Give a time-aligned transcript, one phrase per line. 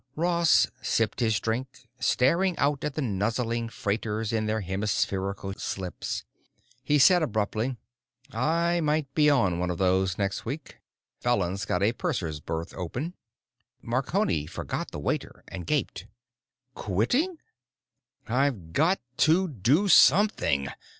[0.15, 6.23] Ross sipped his drink, staring out at the nuzzling freighters in their hemispherical slips.
[6.83, 7.77] He said abruptly,
[8.33, 10.79] "I might be on one of those next week.
[11.19, 13.13] Fallon's got a purser's berth open."
[13.83, 16.07] Marconi forgot the waiter and gaped.
[16.73, 17.37] "Quitting?"
[18.27, 20.67] "I've got to do something!"